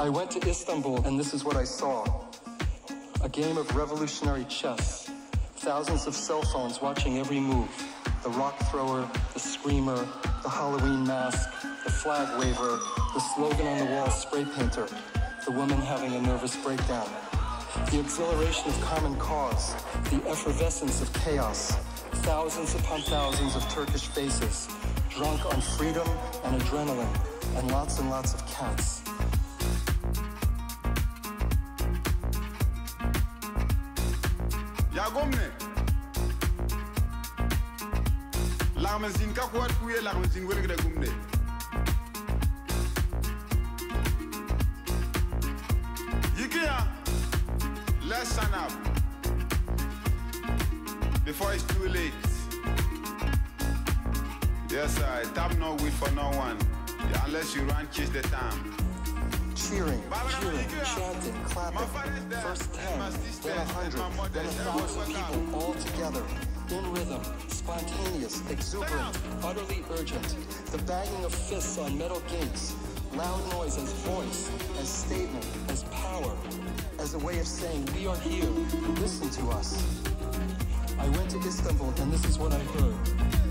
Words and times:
I 0.00 0.08
went 0.08 0.30
to 0.30 0.48
Istanbul 0.48 1.04
and 1.04 1.20
this 1.20 1.34
is 1.34 1.44
what 1.44 1.56
I 1.56 1.64
saw. 1.64 2.06
A 3.22 3.28
game 3.28 3.58
of 3.58 3.76
revolutionary 3.76 4.44
chess. 4.44 5.10
Thousands 5.56 6.06
of 6.06 6.14
cell 6.14 6.40
phones 6.40 6.80
watching 6.80 7.18
every 7.18 7.38
move. 7.38 7.68
The 8.22 8.30
rock 8.30 8.58
thrower, 8.70 9.06
the 9.34 9.38
screamer, 9.38 10.08
the 10.42 10.48
Halloween 10.48 11.06
mask, 11.06 11.50
the 11.84 11.92
flag 11.92 12.26
waver, 12.40 12.78
the 13.12 13.20
slogan 13.20 13.66
on 13.66 13.78
the 13.78 13.92
wall 13.92 14.08
spray 14.08 14.46
painter, 14.56 14.88
the 15.44 15.52
woman 15.52 15.78
having 15.82 16.14
a 16.14 16.22
nervous 16.22 16.56
breakdown. 16.56 17.10
The 17.90 18.00
exhilaration 18.00 18.68
of 18.68 18.80
common 18.80 19.18
cause, 19.18 19.74
the 20.04 20.22
effervescence 20.26 21.02
of 21.02 21.12
chaos, 21.12 21.72
thousands 22.24 22.74
upon 22.74 23.02
thousands 23.02 23.54
of 23.54 23.68
Turkish 23.68 24.06
faces, 24.06 24.66
drunk 25.10 25.44
on 25.44 25.60
freedom 25.60 26.08
and 26.44 26.58
adrenaline, 26.62 27.58
and 27.58 27.70
lots 27.70 27.98
and 27.98 28.08
lots 28.08 28.32
of 28.32 28.46
cats. 28.46 28.99
Gomne 35.14 35.50
lagman 38.76 39.12
sin 39.12 39.32
ka 39.34 39.46
kuye 39.80 40.00
welgda 40.46 40.76
gumne. 40.76 41.08
Yikiya 46.36 46.88
let's 48.08 48.30
stand 48.30 48.54
up. 48.54 48.72
Before 51.24 51.52
it's 51.52 51.64
too 51.64 51.88
late. 51.88 52.12
Yes 54.70 55.00
i 55.02 55.24
tap 55.34 55.56
no 55.58 55.74
wait 55.82 55.92
for 55.92 56.10
no 56.12 56.30
one 56.30 56.56
unless 57.26 57.54
you 57.54 57.62
run 57.62 57.88
chase 57.90 58.08
the 58.10 58.22
time 58.22 58.79
cheering, 59.70 60.02
cheering, 60.40 60.66
chanting, 60.84 61.34
clapping. 61.44 61.86
First 62.42 62.74
10, 62.74 62.98
then 63.42 63.56
a 63.56 63.64
100, 63.64 64.32
then 64.32 64.44
a 64.44 64.48
thousand 64.48 65.14
people 65.14 65.60
all 65.60 65.74
together, 65.74 66.24
in 66.70 66.92
rhythm, 66.92 67.22
spontaneous, 67.46 68.42
exuberant, 68.50 69.16
utterly 69.44 69.84
urgent. 69.92 70.36
The 70.72 70.78
banging 70.78 71.24
of 71.24 71.32
fists 71.32 71.78
on 71.78 71.96
metal 71.96 72.20
gates, 72.28 72.74
loud 73.14 73.52
noise 73.52 73.78
as 73.78 73.92
voice, 74.04 74.50
as 74.80 74.88
statement, 74.88 75.46
as 75.68 75.84
power, 75.84 76.36
as 76.98 77.14
a 77.14 77.18
way 77.18 77.38
of 77.38 77.46
saying, 77.46 77.88
we 77.94 78.08
are 78.08 78.18
here, 78.18 78.50
listen 78.98 79.30
to 79.30 79.50
us. 79.50 79.80
I 80.98 81.08
went 81.10 81.30
to 81.30 81.38
Istanbul 81.38 81.94
and 82.00 82.12
this 82.12 82.24
is 82.24 82.38
what 82.38 82.52
I 82.52 82.58
heard. 82.58 83.49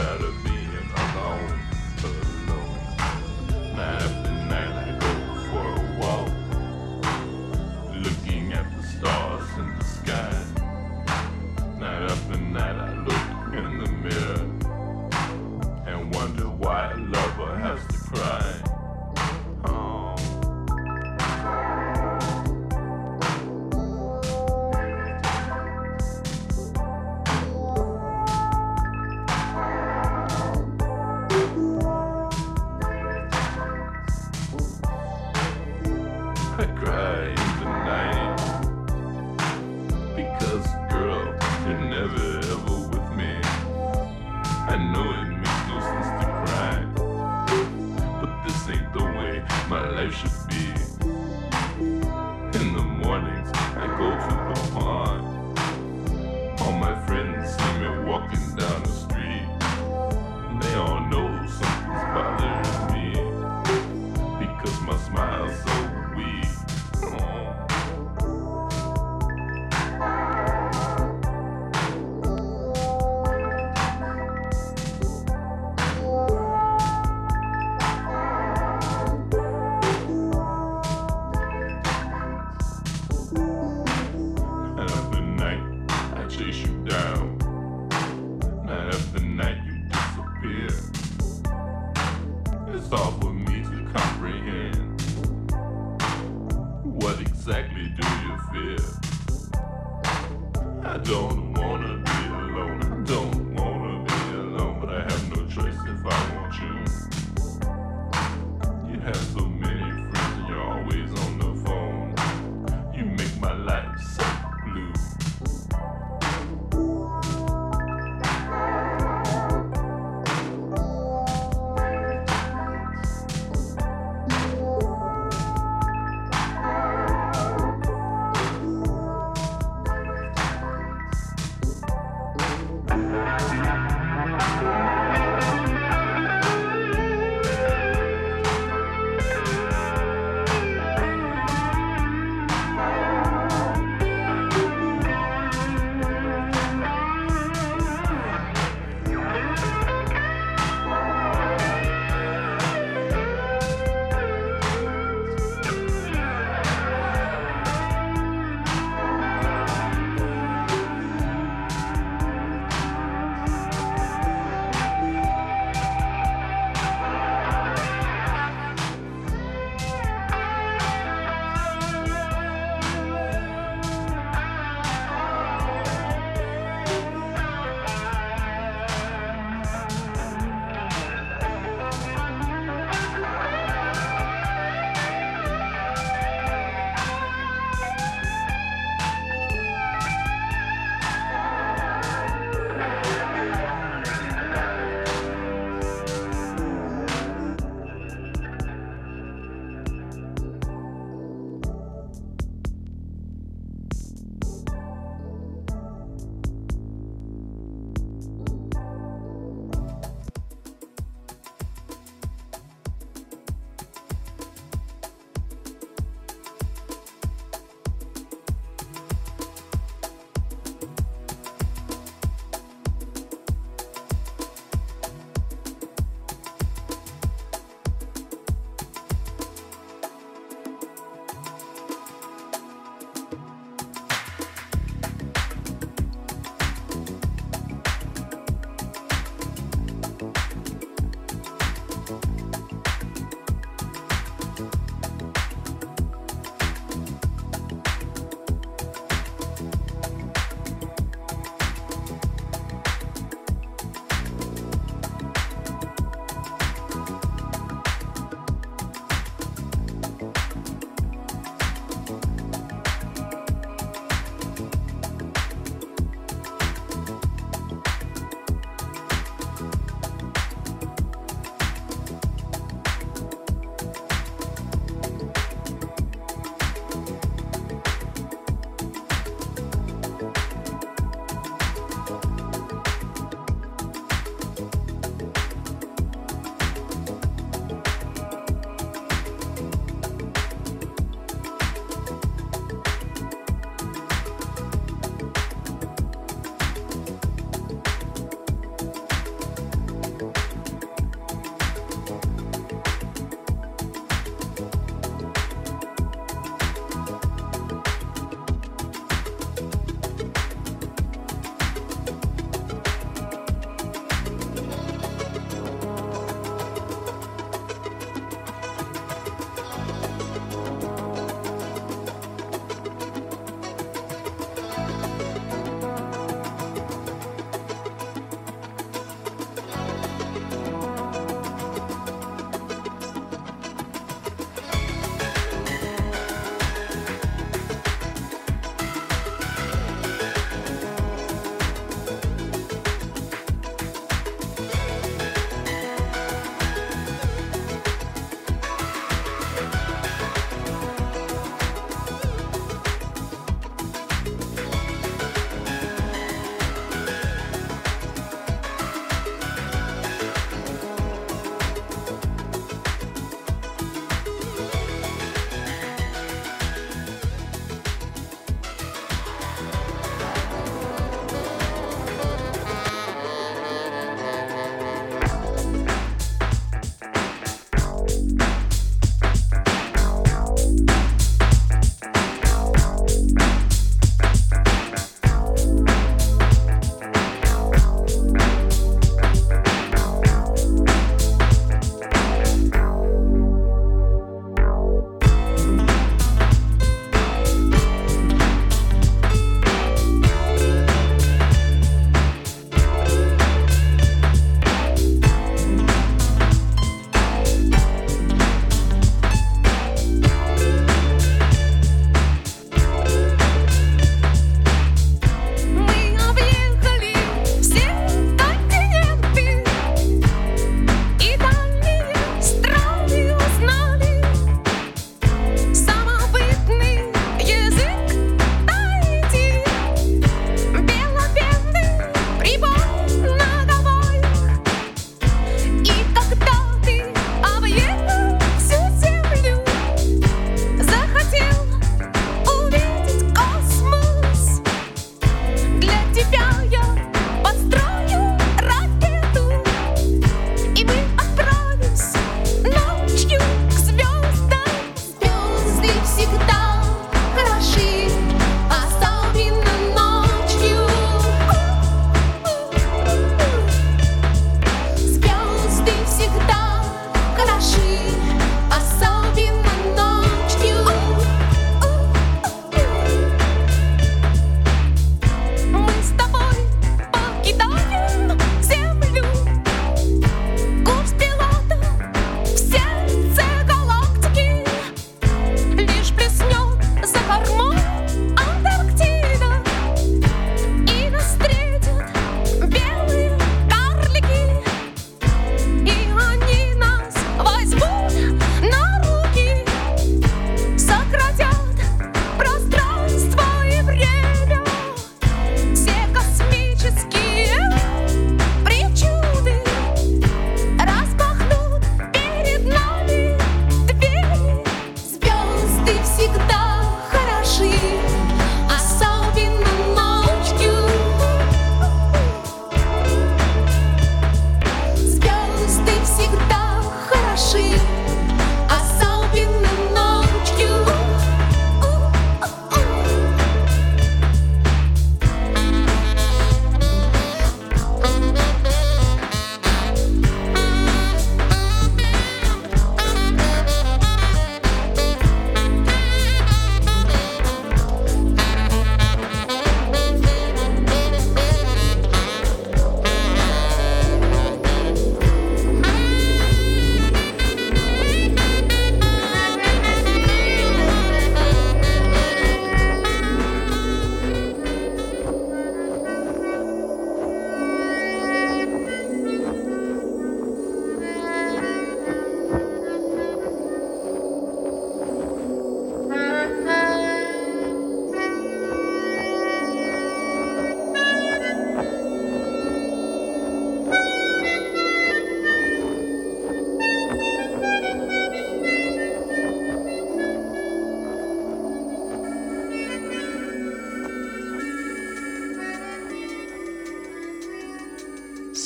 better. 0.00 0.29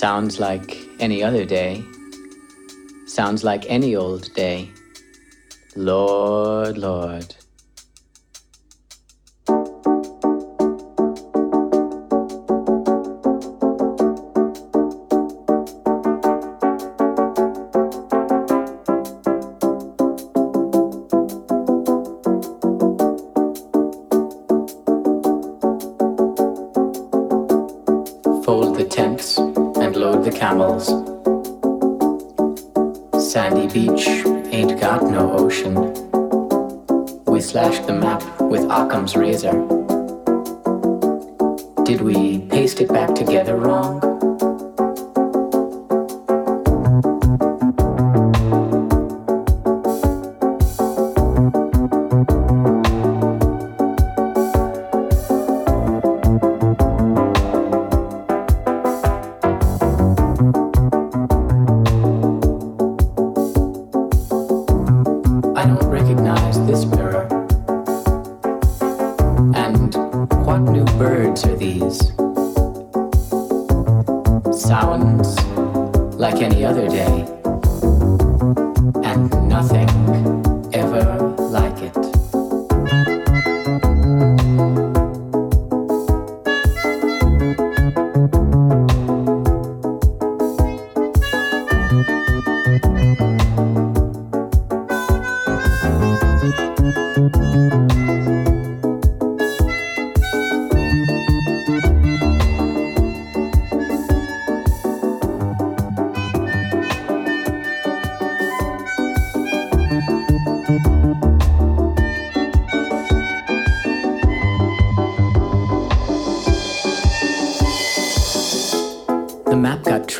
Sounds 0.04 0.38
like 0.38 0.86
any 1.00 1.22
other 1.22 1.46
day. 1.46 1.82
Sounds 3.06 3.42
like 3.42 3.64
any 3.70 3.96
old 3.96 4.30
day. 4.34 4.70
Lord, 5.76 6.76
Lord. 6.76 7.34
Razor. 39.16 39.63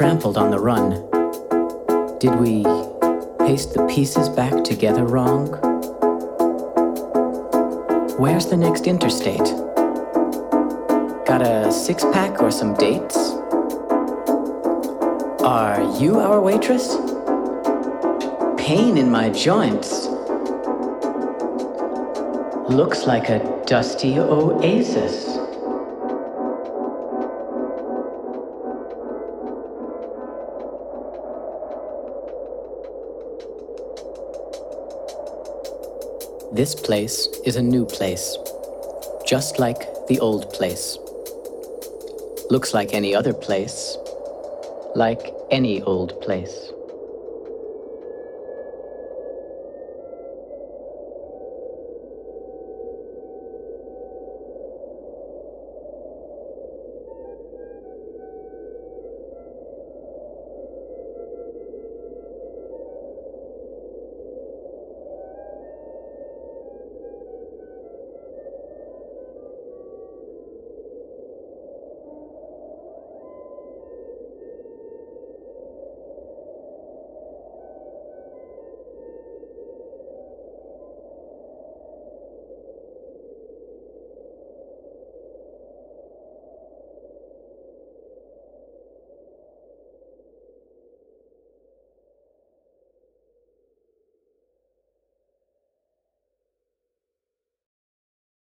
Trampled 0.04 0.36
on 0.36 0.50
the 0.50 0.58
run. 0.58 0.90
Did 2.18 2.38
we 2.38 2.62
paste 3.46 3.72
the 3.72 3.86
pieces 3.88 4.28
back 4.28 4.62
together 4.62 5.06
wrong? 5.06 5.46
Where's 8.18 8.44
the 8.44 8.56
next 8.58 8.86
interstate? 8.86 9.48
Got 11.24 11.40
a 11.40 11.72
six 11.72 12.04
pack 12.12 12.42
or 12.42 12.50
some 12.50 12.74
dates? 12.74 13.16
Are 15.42 15.80
you 15.98 16.20
our 16.20 16.38
waitress? 16.38 16.96
Pain 18.58 18.98
in 18.98 19.10
my 19.10 19.30
joints. 19.30 20.08
Looks 22.68 23.06
like 23.06 23.30
a 23.30 23.40
dusty 23.64 24.18
oasis. 24.18 25.23
This 36.64 36.74
place 36.74 37.28
is 37.44 37.56
a 37.56 37.62
new 37.62 37.84
place, 37.84 38.38
just 39.26 39.58
like 39.58 39.80
the 40.08 40.18
old 40.18 40.50
place. 40.54 40.96
Looks 42.48 42.72
like 42.72 42.94
any 42.94 43.14
other 43.14 43.34
place, 43.34 43.98
like 44.94 45.34
any 45.50 45.82
old 45.82 46.18
place. 46.22 46.63